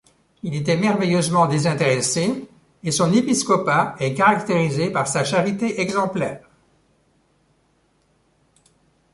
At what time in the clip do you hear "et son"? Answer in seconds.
2.83-3.13